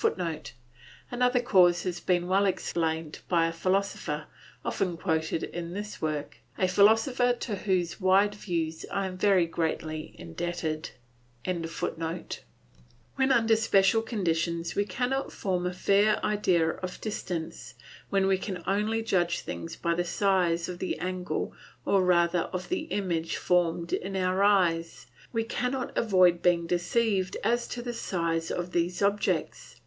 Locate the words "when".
11.44-11.66, 18.08-18.26